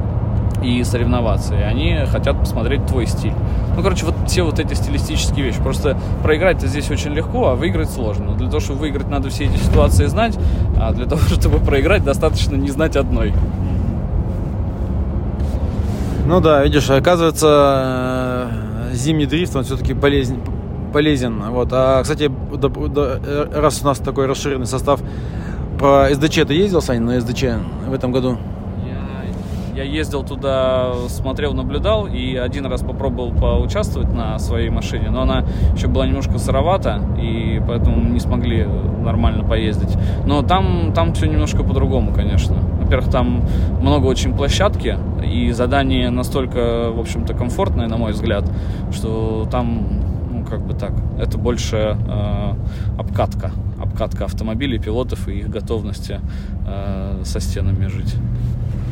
[0.64, 1.56] и соревноваться.
[1.56, 3.34] И они хотят посмотреть твой стиль.
[3.76, 5.60] Ну, короче, вот все вот эти стилистические вещи.
[5.62, 8.26] Просто проиграть-то здесь очень легко, а выиграть сложно.
[8.32, 10.38] Но для того, чтобы выиграть, надо все эти ситуации знать,
[10.78, 13.34] а для того, чтобы проиграть, достаточно не знать одной.
[16.26, 18.52] Ну да, видишь, оказывается,
[18.92, 20.42] э, зимний дрифт, он все-таки полезен,
[20.90, 21.42] полезен.
[21.50, 21.70] Вот.
[21.72, 22.30] А, кстати,
[23.56, 25.02] раз у нас такой расширенный состав,
[25.80, 27.44] про СДЧ ты ездил, Саня, на СДЧ
[27.88, 28.38] в этом году?
[29.76, 35.22] Я, я ездил туда, смотрел, наблюдал и один раз попробовал поучаствовать на своей машине, но
[35.22, 38.68] она еще была немножко сыровата, и поэтому не смогли
[39.02, 39.98] нормально поездить.
[40.26, 42.58] Но там, там все немножко по-другому, конечно.
[42.82, 43.46] Во-первых, там
[43.80, 48.44] много очень площадки, и задание настолько, в общем-то, комфортное, на мой взгляд,
[48.92, 49.88] что там
[50.50, 50.92] как бы так.
[51.20, 52.54] Это больше э,
[52.98, 53.52] обкатка.
[53.80, 56.20] Обкатка автомобилей, пилотов и их готовности
[56.68, 58.16] э, со стенами жить.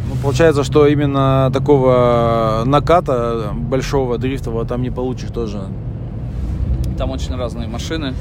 [0.10, 5.64] Ну, получается, что именно такого наката большого дрифтового там не получишь тоже.
[6.98, 8.14] Там очень разные машины.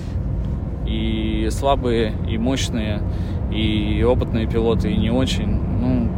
[0.87, 3.03] И слабые, и мощные,
[3.53, 5.49] и опытные пилоты, и не очень.
[5.81, 6.09] Ну,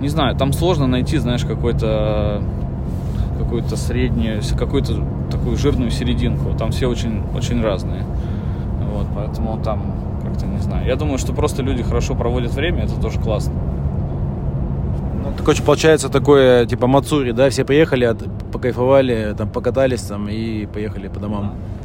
[0.00, 2.42] не знаю, там сложно найти, знаешь, какой-то
[3.38, 4.94] какую-то среднюю, какую-то
[5.30, 6.56] такую жирную серединку.
[6.56, 8.04] Там все очень, очень разные.
[8.92, 9.82] Вот, поэтому там
[10.22, 10.86] как-то не знаю.
[10.86, 13.54] Я думаю, что просто люди хорошо проводят время, это тоже классно.
[15.22, 18.14] Ну, так очень получается такое, типа Мацури, да, все приехали,
[18.52, 21.42] покайфовали, там покатались там и поехали по домам.
[21.42, 21.83] Да,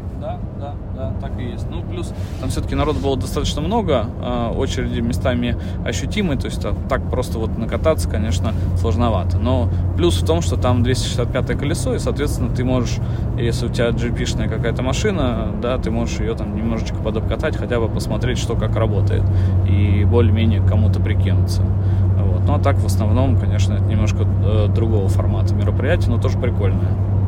[0.60, 1.66] да, да, так и есть.
[1.70, 6.76] Ну, плюс там все-таки народ было достаточно много, э, очереди местами ощутимые, то есть а,
[6.90, 9.38] так просто вот накататься, конечно, сложновато.
[9.38, 12.98] Но плюс в том, что там 265 колесо, и, соответственно, ты можешь,
[13.38, 17.88] если у тебя GP-шная какая-то машина, да, ты можешь ее там немножечко подобкатать, хотя бы
[17.88, 19.24] посмотреть, что как работает,
[19.68, 21.62] и более-менее кому-то прикинуться.
[21.62, 22.42] Вот.
[22.46, 27.19] Ну, а так, в основном, конечно, это немножко э, другого формата мероприятия, но тоже прикольное.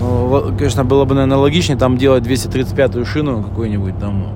[0.00, 4.28] Ну, конечно, было бы, наверное, логичнее там делать 235-ю шину какую-нибудь там,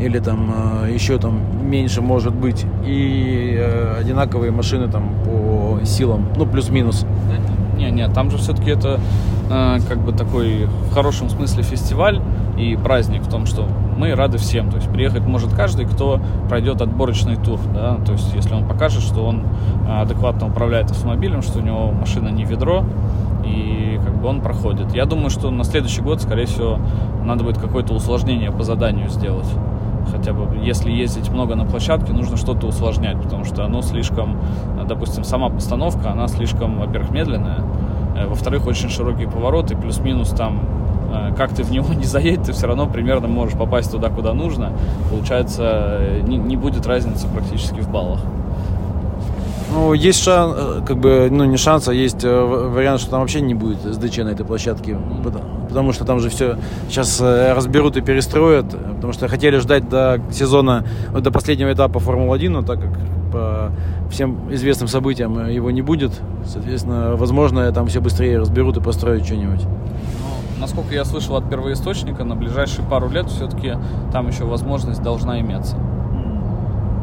[0.00, 0.52] или там
[0.84, 7.06] э, еще там меньше может быть, и э, одинаковые машины там по силам, ну, плюс-минус.
[7.76, 9.00] Не, не, там же все-таки это
[9.50, 12.20] э, как бы такой в хорошем смысле фестиваль
[12.56, 14.70] и праздник в том, что мы рады всем.
[14.70, 17.58] То есть приехать может каждый, кто пройдет отборочный тур.
[17.72, 17.96] Да?
[18.04, 19.42] То есть если он покажет, что он
[19.86, 22.84] а, адекватно управляет автомобилем, что у него машина не ведро,
[23.44, 24.94] и как бы он проходит.
[24.94, 26.78] Я думаю, что на следующий год, скорее всего,
[27.24, 29.48] надо будет какое-то усложнение по заданию сделать.
[30.10, 34.38] Хотя бы, если ездить много на площадке, нужно что-то усложнять, потому что оно слишком,
[34.86, 37.60] допустим, сама постановка, она слишком, во-первых, медленная,
[38.16, 40.60] э, во-вторых, очень широкие повороты, плюс-минус там
[41.14, 44.34] Э, как ты в него не заедешь, ты все равно примерно можешь попасть туда, куда
[44.34, 44.72] нужно.
[45.10, 48.20] Получается, э, не, не будет разницы практически в баллах.
[49.74, 53.40] Ну, есть шанс, э, как бы, ну, не шанс, а есть вариант, что там вообще
[53.40, 54.96] не будет СДЧ на этой площадке.
[55.68, 56.56] Потому что там же все
[56.88, 58.66] сейчас разберут и перестроят.
[58.70, 62.92] Потому что хотели ждать до сезона, до последнего этапа Формулы-1, но так как
[63.32, 63.72] по
[64.10, 66.12] всем известным событиям его не будет,
[66.46, 69.62] соответственно, возможно, там все быстрее разберут и построят что-нибудь
[70.64, 73.74] насколько я слышал от первоисточника, на ближайшие пару лет все-таки
[74.12, 75.76] там еще возможность должна иметься.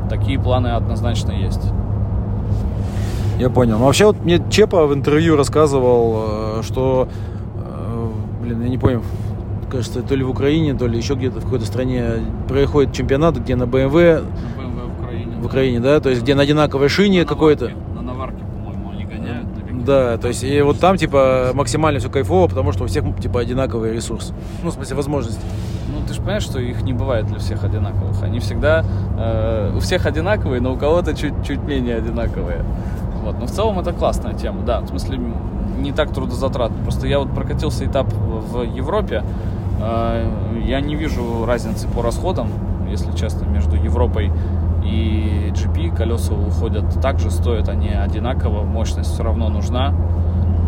[0.10, 1.62] Такие планы однозначно есть.
[3.38, 3.78] Я понял.
[3.78, 7.08] Ну, вообще, вот мне Чепа в интервью рассказывал, э, что,
[7.56, 8.08] э,
[8.42, 9.04] блин, я не понял,
[9.70, 12.06] кажется, то ли в Украине, то ли еще где-то в какой-то стране
[12.48, 14.24] происходит чемпионат, где на BMW,
[14.58, 15.94] на BMW в Украине, в Украине да.
[15.96, 17.72] да, то есть где на одинаковой шине какой-то.
[19.86, 23.40] Да, то есть и вот там типа максимально все кайфово, потому что у всех типа
[23.40, 24.32] одинаковый ресурс.
[24.64, 25.42] Ну, в смысле, возможности.
[25.88, 28.22] Ну, ты же понимаешь, что их не бывает для всех одинаковых.
[28.22, 28.86] Они всегда
[29.18, 32.64] э, у всех одинаковые, но у кого-то чуть-чуть менее одинаковые.
[33.22, 33.40] Вот.
[33.40, 34.82] Но в целом это классная тема, да.
[34.82, 35.20] В смысле,
[35.80, 36.78] не так трудозатратно.
[36.84, 39.24] Просто я вот прокатился этап в Европе.
[39.82, 40.28] Э,
[40.66, 42.48] я не вижу разницы по расходам,
[42.90, 44.32] если честно, между Европой
[44.84, 49.94] и GP колеса уходят также, стоят они одинаково, мощность все равно нужна,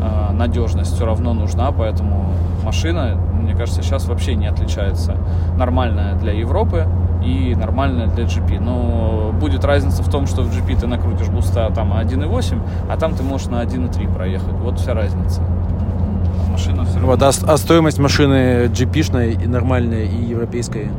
[0.01, 5.17] а, надежность все равно нужна, поэтому машина, мне кажется, сейчас вообще не отличается.
[5.57, 6.87] Нормальная для Европы
[7.23, 8.59] и нормальная для GP.
[8.59, 13.15] Но будет разница в том, что в GP ты накрутишь буста там 1.8, а там
[13.15, 14.53] ты можешь на 1.3 проехать.
[14.61, 15.41] Вот вся разница.
[15.41, 17.07] А машина все равно...
[17.07, 20.91] Вот, а, а стоимость машины GP-шной и нормальной и европейской?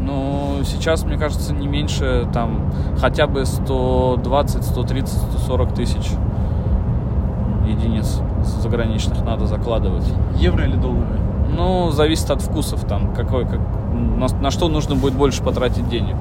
[0.00, 6.10] Ну, сейчас, мне кажется, не меньше, там, хотя бы 120, 130, 140 тысяч
[7.66, 8.20] единиц
[8.60, 10.04] заграничных надо закладывать.
[10.36, 11.18] Евро или доллары?
[11.56, 13.60] Ну, зависит от вкусов, там, какой, как,
[13.94, 16.16] на, на что нужно будет больше потратить денег.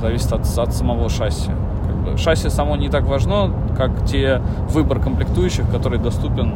[0.00, 1.50] Зависит от, от самого шасси.
[1.86, 6.54] Как бы, шасси само не так важно, как те выбор комплектующих, который доступен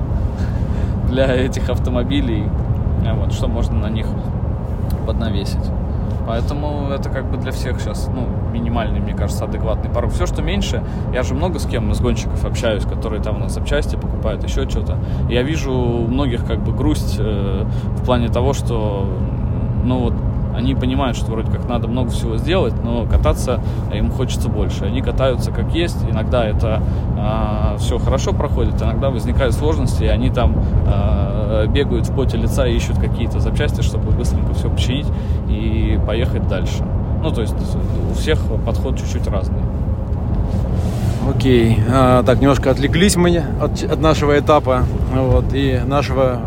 [1.09, 2.45] для этих автомобилей.
[3.15, 4.07] Вот, что можно на них
[5.07, 5.71] поднавесить.
[6.27, 10.11] Поэтому это как бы для всех сейчас, ну, минимальный, мне кажется, адекватный порог.
[10.11, 10.83] Все, что меньше,
[11.15, 14.99] я же много с кем из гонщиков общаюсь, которые там на запчасти покупают, еще что-то.
[15.31, 17.65] Я вижу у многих как бы грусть э,
[17.97, 19.09] в плане того, что,
[19.87, 20.15] ну вот,
[20.57, 23.61] они понимают, что вроде как надо много всего сделать, но кататься
[23.95, 24.85] им хочется больше.
[24.85, 26.83] Они катаются как есть, иногда это
[27.17, 32.39] э, а, все хорошо проходит, иногда возникают сложности, и они там э, бегают в поте
[32.39, 35.07] лица и ищут какие-то запчасти, чтобы быстренько все починить
[35.49, 36.85] и поехать дальше.
[37.23, 37.57] Ну, то есть
[38.11, 39.61] у всех подход чуть-чуть разный.
[41.29, 41.79] Окей.
[41.93, 46.41] А, так, немножко отвлеклись мы от, от нашего этапа вот, и нашего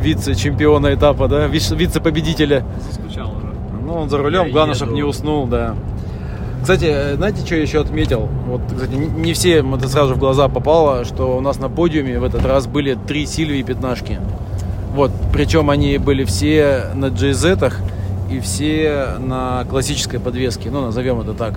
[0.00, 2.64] вице-чемпиона этапа, да, вице-победителя.
[2.86, 3.46] Заскучал уже.
[3.84, 5.74] Ну, он за рулем, я главное, чтобы не уснул, да.
[6.62, 8.28] Кстати, знаете, что я еще отметил?
[8.46, 12.24] Вот, кстати, не все это сразу в глаза попало, что у нас на подиуме в
[12.24, 14.18] этот раз были три Сильвии пятнашки.
[14.94, 17.72] Вот, причем они были все на GZ
[18.30, 21.54] и все на классической подвеске, ну, назовем это так.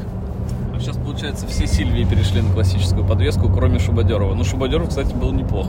[0.73, 4.33] А сейчас, получается, все Сильвии перешли на классическую подвеску, кроме Шубадерова.
[4.33, 5.67] Ну, Шубадеров, кстати, был неплох.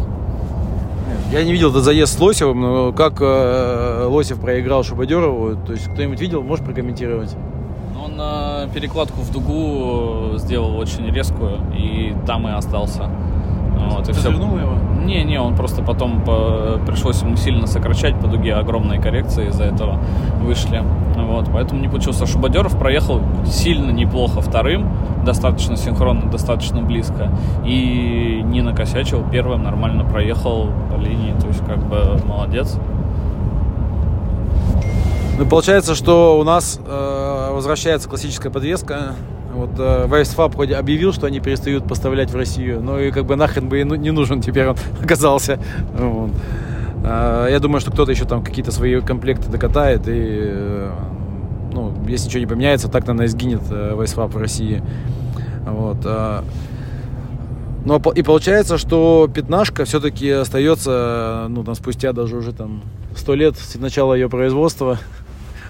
[1.34, 5.88] Я не видел этот заезд с Лосевым, но как э, Лосев проиграл Шубадерову, то есть
[5.88, 7.34] кто-нибудь видел, можешь прокомментировать?
[7.92, 13.10] Ну, он э, перекладку в дугу сделал очень резкую, и там и остался.
[13.76, 14.30] Вот, и все.
[14.30, 14.78] его?
[15.04, 19.64] Не, не, он просто потом по, пришлось ему сильно сокращать по дуге огромные коррекции из-за
[19.64, 20.00] этого
[20.40, 20.82] вышли.
[21.16, 22.26] Вот, поэтому не получился.
[22.26, 24.88] Шубадеров проехал сильно неплохо вторым,
[25.24, 27.30] достаточно синхронно, достаточно близко.
[27.64, 32.78] И не накосячил, первым нормально проехал по линии, то есть как бы молодец.
[35.36, 39.14] Ну, получается, что у нас э, возвращается классическая подвеска
[39.54, 43.36] вот э, Вайсфаб хоть объявил, что они перестают поставлять в Россию, но и как бы
[43.36, 45.58] нахрен бы и ну, не нужен теперь он оказался.
[45.96, 46.30] Вот.
[47.04, 50.90] А, я думаю, что кто-то еще там какие-то свои комплекты докатает и э,
[51.72, 54.82] ну, если ничего не поменяется, так, наверное, сгинет э, Вайсфаб в России.
[55.66, 55.98] Вот.
[56.04, 56.44] А,
[57.84, 62.82] но и получается, что пятнашка все-таки остается, ну, там, спустя даже уже там
[63.14, 64.98] сто лет с начала ее производства,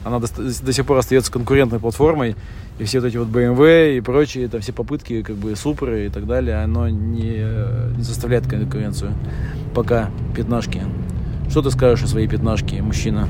[0.04, 2.36] она до, до сих пор остается конкурентной платформой,
[2.78, 6.08] и все вот эти вот BMW и прочие, это все попытки, как бы, суперы и
[6.08, 7.44] так далее, оно не,
[7.96, 9.12] не составляет конкуренцию.
[9.74, 10.82] Пока пятнашки.
[11.48, 13.28] Что ты скажешь о своей пятнашке, мужчина?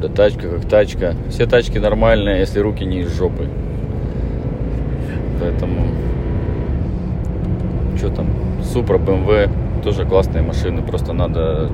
[0.00, 1.14] Да тачка как тачка.
[1.30, 3.48] Все тачки нормальные, если руки не из жопы.
[5.40, 5.88] Поэтому...
[7.96, 8.26] Что там?
[8.62, 9.50] Супра, BMW,
[9.82, 10.82] тоже классные машины.
[10.82, 11.70] Просто надо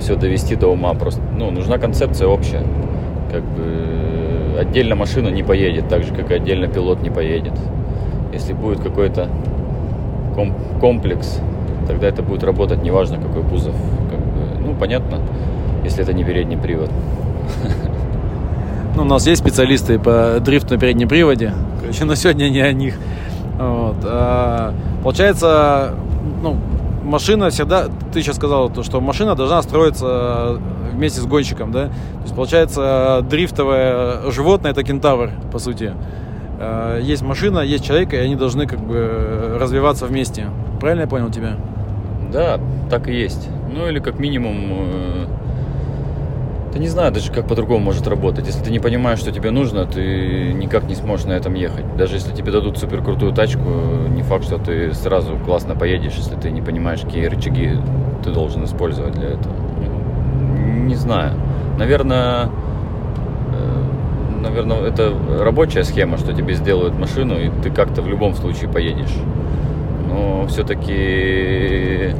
[0.00, 0.94] все довести до ума.
[0.94, 2.64] Просто, ну, нужна концепция общая.
[3.30, 7.54] Как бы отдельно машина не поедет, так же, как и отдельно пилот не поедет.
[8.32, 9.28] Если будет какой-то
[10.80, 11.40] комплекс,
[11.86, 13.74] тогда это будет работать, неважно какой кузов.
[14.10, 15.20] Как бы, ну, понятно,
[15.84, 16.90] если это не передний привод.
[18.96, 21.54] Ну, у нас есть специалисты по дрифту на переднем приводе.
[21.80, 22.96] Короче, но сегодня не о них.
[23.56, 23.96] Вот.
[24.02, 25.94] А, получается,
[26.42, 26.56] ну,
[27.04, 30.58] машина всегда, ты сейчас сказал, то, что машина должна строиться
[31.00, 31.86] вместе с гонщиком, да?
[31.86, 35.94] То есть, получается, дрифтовое животное это кентавр, по сути.
[36.58, 40.46] А, есть машина, есть человек, и они должны как бы развиваться вместе.
[40.78, 41.56] Правильно я понял тебя?
[42.30, 42.60] Да,
[42.90, 43.48] так и есть.
[43.74, 45.26] Ну или как минимум э,
[46.72, 48.46] ты не знаю даже, как по-другому может работать.
[48.46, 51.96] Если ты не понимаешь, что тебе нужно, ты никак не сможешь на этом ехать.
[51.96, 53.70] Даже если тебе дадут супер крутую тачку,
[54.08, 57.78] не факт, что ты сразу классно поедешь, если ты не понимаешь, какие рычаги
[58.22, 59.69] ты должен использовать для этого.
[60.70, 61.32] Не знаю.
[61.78, 62.48] Наверное,
[63.52, 68.68] э, наверное, это рабочая схема, что тебе сделают машину, и ты как-то в любом случае
[68.70, 69.16] поедешь.
[70.08, 72.14] Но все-таки,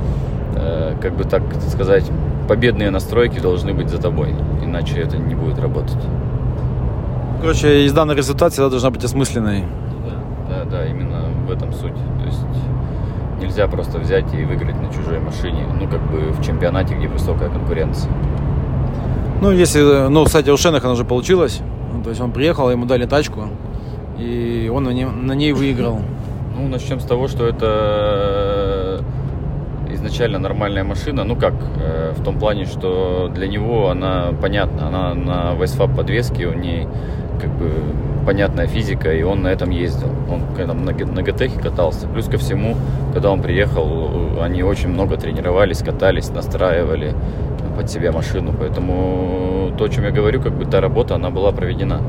[0.57, 2.11] э, как бы так сказать,
[2.49, 4.35] победные настройки должны быть за тобой,
[4.65, 6.03] иначе это не будет работать.
[7.41, 9.65] Короче, езда на результат всегда должна быть осмысленной.
[10.07, 11.95] Да, да, да, именно в этом суть.
[11.95, 12.45] То есть
[13.41, 17.49] нельзя просто взять и выиграть на чужой машине, ну, как бы в чемпионате, где высокая
[17.49, 18.13] конкуренция.
[19.41, 21.61] Ну, если, ну, кстати, у Шенаха уже получилось.
[21.95, 23.45] Ну, то есть он приехал, ему дали тачку,
[24.19, 26.01] и он на ней, на ней выиграл.
[26.55, 29.03] Ну, начнем с того, что это
[29.91, 35.15] изначально нормальная машина, ну как, э, в том плане, что для него она понятна, она
[35.15, 36.87] на Вайсфаб подвеске, у ней
[37.41, 37.71] как бы
[38.27, 40.09] понятная физика, и он на этом ездил.
[40.31, 42.07] Он когда на, на катался.
[42.09, 42.77] Плюс ко всему,
[43.15, 47.15] когда он приехал, они очень много тренировались, катались, настраивали
[47.77, 48.55] под себя машину.
[48.59, 52.01] Поэтому то, о чем я говорю, как бы та работа, она была проведена.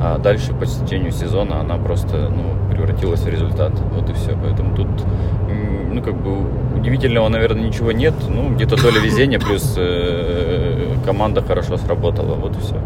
[0.00, 3.72] А дальше по течению сезона она просто ну, превратилась в результат.
[3.94, 4.36] Вот и все.
[4.40, 4.88] Поэтому тут
[5.98, 8.14] ну, как бы удивительного, наверное, ничего нет.
[8.28, 12.34] Ну, где-то доля везения, плюс э, команда хорошо сработала.
[12.34, 12.76] Вот и все.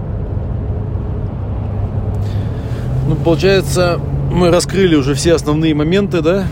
[3.08, 6.46] Ну, получается, мы раскрыли уже все основные моменты, да?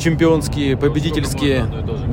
[0.00, 1.66] Чемпионские, победительские.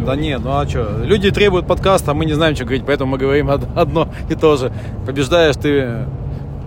[0.05, 1.01] Да нет, ну а что?
[1.03, 4.57] Люди требуют подкаста, а мы не знаем, что говорить, поэтому мы говорим одно и то
[4.57, 4.71] же.
[5.05, 6.05] Побеждаешь ты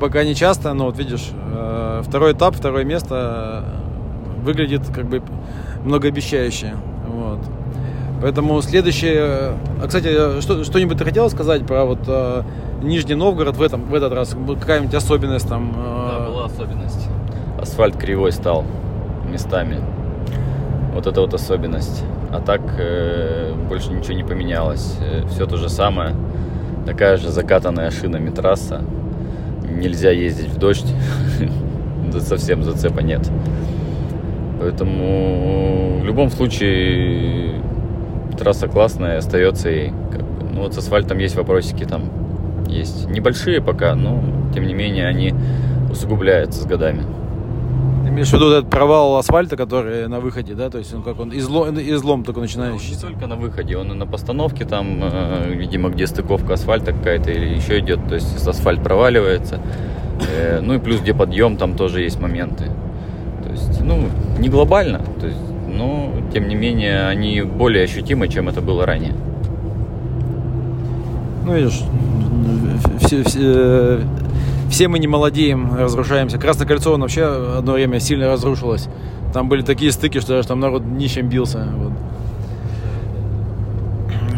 [0.00, 3.64] пока не часто, но вот видишь, э, второй этап, второе место
[4.42, 5.22] выглядит как бы
[5.85, 6.74] многообещающе.
[7.06, 7.40] Вот.
[8.22, 9.52] Поэтому следующее...
[9.83, 12.42] А, кстати, что, что-нибудь ты хотел сказать про вот э,
[12.83, 14.37] Нижний Новгород в, этом, в этот раз?
[14.61, 15.74] Какая-нибудь особенность там?
[15.76, 16.18] Э...
[16.18, 17.09] Да, была особенность.
[17.61, 18.64] Асфальт кривой стал
[19.30, 19.78] местами.
[20.94, 22.05] Вот это вот особенность.
[22.31, 24.96] А так э, больше ничего не поменялось.
[25.00, 26.14] Э, все то же самое.
[26.87, 28.83] Такая же закатанная шинами трасса.
[29.68, 30.92] Нельзя ездить в дождь.
[32.20, 33.29] Совсем зацепа нет.
[34.61, 37.62] Поэтому в любом случае
[38.38, 39.90] трасса классная, остается и
[40.53, 42.11] ну вот с асфальтом есть вопросики там
[42.68, 44.22] есть небольшие пока, но
[44.55, 45.35] тем не менее они
[45.90, 47.03] усугубляются с годами.
[48.11, 50.68] Имеешь в виду этот провал асфальта, который на выходе, да?
[50.68, 52.90] То есть он как он излом, излом только начинающий?
[52.90, 56.92] Ну, не только на выходе, он и на постановке там, э, видимо, где стыковка асфальта
[56.92, 59.61] какая-то или еще идет, то есть асфальт проваливается.
[60.37, 62.64] Э, ну и плюс где подъем, там тоже есть моменты.
[63.44, 68.49] То есть, ну, не глобально, то есть но тем не менее они более ощутимы, чем
[68.49, 69.14] это было ранее.
[71.44, 71.81] Ну, видишь,
[73.01, 74.01] все, все,
[74.70, 76.38] все мы не молодеем, разрушаемся.
[76.38, 77.24] Красное кольцо вообще
[77.59, 78.88] одно время сильно разрушилось.
[79.35, 81.68] Там были такие стыки, что даже там народ нищим бился.
[81.76, 81.92] Вот.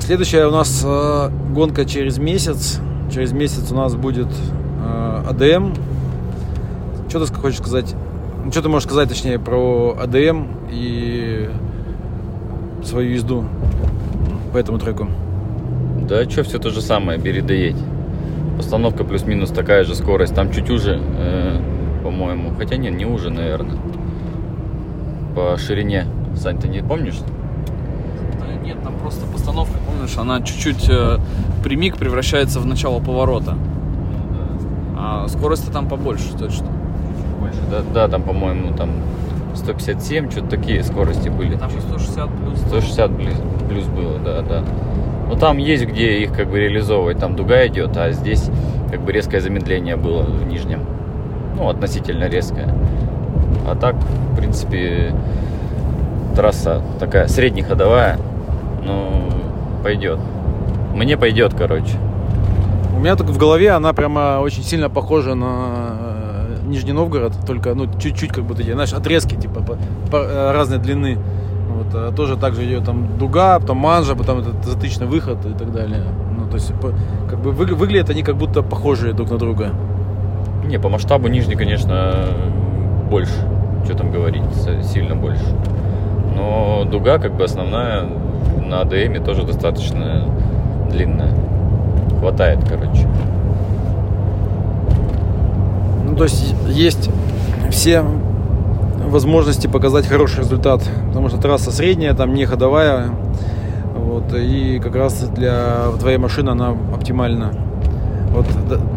[0.03, 2.81] Следующая у нас э, гонка через месяц.
[3.13, 4.29] Через месяц у нас будет
[4.85, 5.75] э, АДМ.
[7.09, 7.95] Что ты хочешь сказать
[8.45, 11.49] ну, что ты можешь сказать, точнее, про АДМ и
[12.83, 13.45] свою езду
[14.53, 15.07] по этому треку?
[16.09, 17.77] Да, что, все то же самое, бери да.
[18.63, 21.61] Постановка плюс-минус такая же скорость, там чуть уже, э,
[22.05, 22.53] по-моему.
[22.57, 23.77] Хотя нет, не уже, наверное.
[25.35, 26.07] По ширине.
[26.37, 27.19] Сань, ты не помнишь?
[28.39, 31.19] Да нет, там просто постановка, помнишь, она чуть-чуть э,
[31.65, 33.59] прямик превращается в начало поворота.
[34.97, 36.69] А скорость там побольше, точно.
[37.41, 38.91] Больше, да, да, там, по-моему, там
[39.57, 41.57] 157, что-то такие скорости были.
[41.57, 42.61] Там 160 плюс.
[42.61, 43.35] 160 плюс,
[43.69, 44.65] плюс было, да, да.
[45.33, 48.51] Но там есть где их как бы реализовывать, там дуга идет, а здесь
[48.91, 50.81] как бы резкое замедление было в нижнем.
[51.57, 52.69] Ну, относительно резкое.
[53.67, 55.15] А так, в принципе,
[56.37, 58.19] трасса такая среднеходовая,
[58.85, 59.31] ну,
[59.83, 60.21] пойдет.
[60.95, 61.97] Мне пойдет, короче.
[62.95, 67.73] У меня так в голове она прямо очень сильно похожа на э, Нижний Новгород, только
[67.75, 69.79] ну чуть-чуть как будто, знаешь, отрезки типа по,
[70.11, 71.17] по э, разной длины.
[71.75, 75.53] Вот, а тоже так же идет там дуга, потом манжа, потом этот затычный выход и
[75.53, 76.03] так далее.
[76.39, 76.73] Ну, то есть,
[77.29, 79.71] как бы вы, выглядят они как будто похожие друг на друга.
[80.67, 82.29] Не, по масштабу Нижний, конечно,
[83.11, 83.33] больше.
[83.85, 84.45] Что там говорить,
[84.85, 85.45] сильно больше.
[86.37, 88.05] Но дуга, как бы основная,
[88.65, 90.29] на АДМе тоже достаточно
[90.91, 91.35] длинная.
[92.21, 93.09] Хватает, короче.
[96.07, 97.11] Ну, то есть есть
[97.71, 98.05] все
[99.13, 103.11] возможности показать хороший результат, потому что трасса средняя, там не ходовая,
[103.95, 107.53] вот, и как раз для твоей машины она оптимальна.
[108.31, 108.47] Вот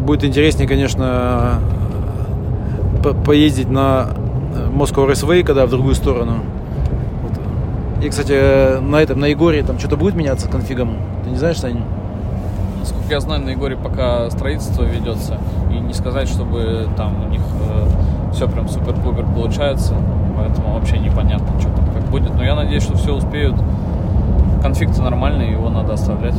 [0.00, 1.60] будет интереснее, конечно,
[3.04, 4.08] по- поездить на
[4.54, 6.38] э, Moscow Raceway, когда в другую сторону.
[7.22, 8.04] Вот.
[8.04, 10.96] И, кстати, на этом, на Егоре там что-то будет меняться конфигом?
[11.24, 11.82] Ты не знаешь, Сань?
[12.80, 15.38] Насколько я знаю, на Егоре пока строительство ведется.
[15.70, 17.42] И не сказать, чтобы там у них
[18.36, 19.94] все прям супер-пупер получается.
[20.36, 22.34] Поэтому вообще непонятно, что там как будет.
[22.34, 23.56] Но я надеюсь, что все успеют.
[24.62, 26.34] Конфиг-то нормальный, его надо оставлять.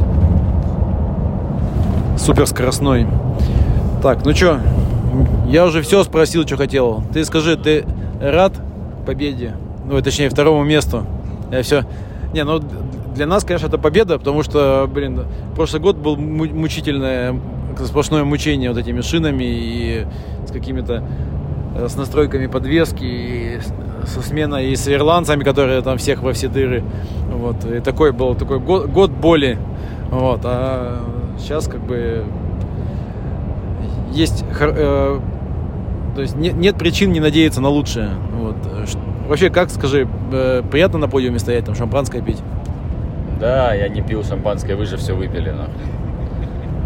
[2.17, 3.07] суперскоростной.
[4.01, 4.59] Так, ну чё,
[5.47, 7.03] я уже все спросил, что хотел.
[7.13, 7.85] Ты скажи, ты
[8.21, 8.53] рад
[9.05, 9.55] победе?
[9.85, 11.03] Ну, точнее, второму месту.
[11.51, 11.83] Я все...
[12.33, 12.61] Не, ну
[13.15, 15.21] для нас, конечно, это победа, потому что, блин,
[15.55, 17.39] прошлый год был му- мучительное,
[17.85, 20.05] сплошное мучение вот этими шинами и
[20.47, 21.03] с какими-то
[21.76, 23.59] с настройками подвески, и
[24.05, 26.84] со сменой и с ирландцами, которые там всех во все дыры.
[27.32, 27.65] Вот.
[27.65, 29.57] И такой был такой год, год боли.
[30.09, 30.41] Вот.
[30.43, 31.03] А
[31.38, 32.24] сейчас как бы
[34.11, 35.20] есть э,
[36.18, 38.09] то есть нет, нет причин не надеяться на лучшее.
[38.34, 38.55] Вот.
[39.28, 42.41] Вообще, как, скажи, э, приятно на подиуме стоять, там шампанское пить?
[43.39, 45.74] Да, я не пил шампанское, вы же все выпили, нахуй.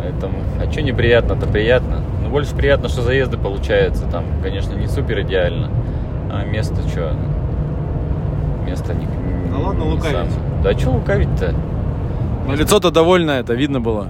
[0.02, 2.02] Поэтому, а что неприятно-то приятно.
[2.02, 4.06] Ну, больше приятно, что заезды получаются.
[4.08, 5.70] Там, конечно, не супер идеально.
[6.32, 7.14] А место что?
[8.66, 9.06] Место не,
[9.52, 10.32] Да ладно не лукавить.
[10.64, 11.54] Да что лукавить-то?
[12.48, 14.08] Ну, лицо-то довольное, это видно было.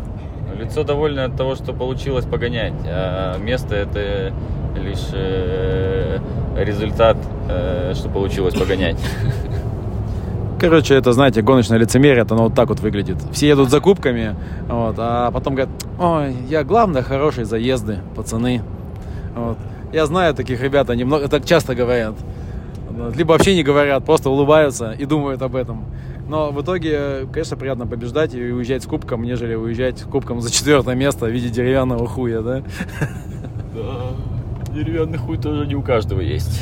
[0.57, 4.31] Лицо довольно от того, что получилось погонять, а место это
[4.75, 6.19] лишь э,
[6.57, 7.17] результат,
[7.49, 8.97] э, что получилось погонять.
[10.61, 13.17] Короче, это, знаете, гоночное лицемерие, это оно вот так вот выглядит.
[13.31, 14.35] Все едут за кубками,
[14.69, 18.61] вот, а потом говорят, ой, я главное хорошие заезды, пацаны.
[19.35, 19.57] Вот.
[19.91, 22.13] Я знаю таких ребят, они много, так часто говорят.
[23.15, 25.83] Либо вообще не говорят, просто улыбаются и думают об этом.
[26.29, 30.51] Но в итоге, конечно, приятно побеждать и уезжать с кубком, нежели уезжать с кубком за
[30.51, 32.61] четвертое место в виде деревянного хуя, да?
[33.73, 36.61] Да, деревянный хуй тоже не у каждого есть.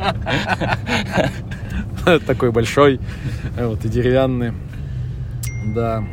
[2.26, 3.00] такой большой,
[3.58, 4.52] вот, и деревянный.
[5.74, 6.04] Да.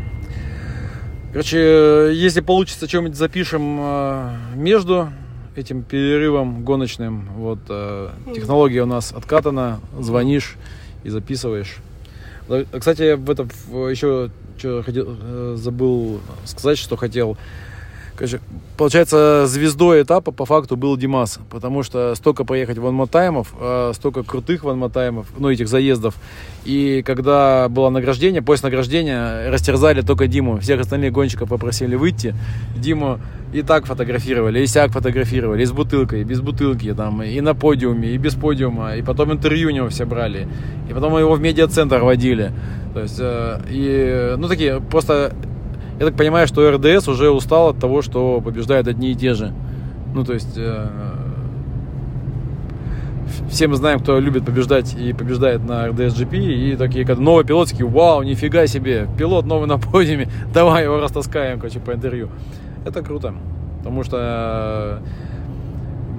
[1.31, 5.11] Короче, если получится, что-нибудь запишем э, между
[5.55, 7.29] этим перерывом гоночным.
[7.35, 10.55] Вот, э, технология у нас откатана, звонишь
[11.03, 11.77] и записываешь.
[12.77, 13.49] Кстати, в этом
[13.89, 17.37] еще что хотел, э, забыл сказать, что хотел.
[18.77, 24.63] Получается, звездой этапа по факту был Димас, потому что столько поехать ванмотаймов, э, столько крутых
[24.63, 26.15] ванмотаймов, ну, этих заездов.
[26.65, 30.59] И когда было награждение, после награждения растерзали только Диму.
[30.59, 32.35] Всех остальных гонщиков попросили выйти.
[32.75, 33.19] Диму
[33.53, 37.53] и так фотографировали, и сяк фотографировали, и с бутылкой, и без бутылки, там, и на
[37.53, 40.47] подиуме, и без подиума, и потом интервью у него все брали,
[40.89, 42.51] и потом его в медиацентр водили.
[42.93, 45.33] То есть, э, и, ну, такие, просто
[46.01, 49.53] я так понимаю, что РДС уже устал от того, что побеждают одни и те же.
[50.15, 50.57] Ну, то есть...
[50.57, 50.87] э,
[53.51, 56.37] все мы знаем, кто любит побеждать и побеждает на РДС GP.
[56.37, 60.99] И такие, когда новый пилот, такие, вау, нифига себе, пилот новый на подиуме, давай его
[60.99, 62.29] растаскаем, короче, по интервью.
[62.83, 63.35] Это круто,
[63.77, 65.03] потому что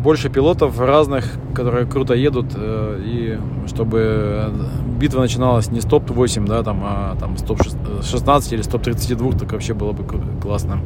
[0.03, 1.25] больше пилотов разных,
[1.55, 3.39] которые круто едут, э, и
[3.69, 4.53] чтобы
[4.99, 9.53] битва начиналась не с топ-8, да, там, а там с топ-16 или с топ-32, так
[9.53, 10.05] вообще было бы
[10.41, 10.81] классно.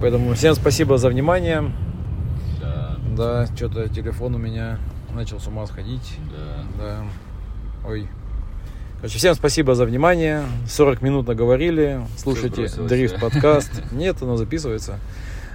[0.00, 1.72] Поэтому всем спасибо за внимание.
[2.60, 4.78] Да, Да, что-то телефон у меня
[5.14, 6.18] начал с ума сходить.
[6.30, 6.84] да.
[6.84, 7.88] Да.
[7.88, 8.08] Ой.
[8.96, 10.44] Короче, всем спасибо за внимание.
[10.66, 12.00] 40 минут наговорили.
[12.16, 13.70] Слушайте Дрифт подкаст.
[13.92, 14.98] Нет, оно записывается.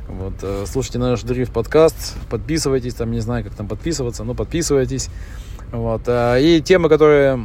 [0.10, 5.10] Вот, э, слушайте наш дрифт подкаст, подписывайтесь, там не знаю, как там подписываться, но подписывайтесь.
[5.72, 7.40] Вот, э, и темы, которые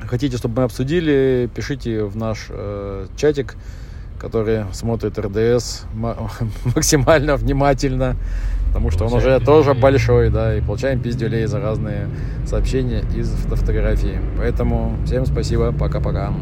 [0.00, 3.54] хотите, чтобы мы обсудили, пишите в наш э, чатик,
[4.18, 5.84] который смотрит РДС
[6.74, 8.16] максимально внимательно,
[8.68, 12.08] потому что получаем он уже тоже большой, да, и получаем пиздюлей за разные
[12.46, 14.20] сообщения из фотографии.
[14.36, 16.32] Поэтому всем спасибо, пока-пока.